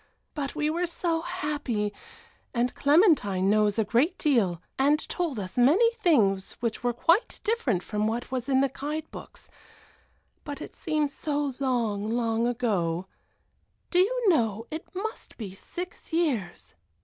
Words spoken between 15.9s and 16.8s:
years."